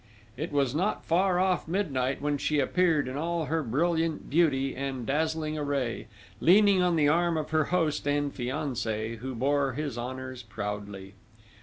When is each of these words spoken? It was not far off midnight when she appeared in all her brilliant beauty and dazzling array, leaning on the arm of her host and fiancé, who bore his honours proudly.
It 0.35 0.51
was 0.51 0.73
not 0.73 1.05
far 1.05 1.39
off 1.39 1.67
midnight 1.67 2.23
when 2.23 2.39
she 2.39 2.57
appeared 2.57 3.07
in 3.07 3.17
all 3.17 3.45
her 3.45 3.61
brilliant 3.61 4.31
beauty 4.31 4.75
and 4.75 5.05
dazzling 5.05 5.59
array, 5.59 6.07
leaning 6.39 6.81
on 6.81 6.95
the 6.95 7.07
arm 7.07 7.37
of 7.37 7.51
her 7.51 7.65
host 7.65 8.07
and 8.07 8.33
fiancé, 8.33 9.17
who 9.17 9.35
bore 9.35 9.73
his 9.73 9.99
honours 9.99 10.41
proudly. 10.41 11.13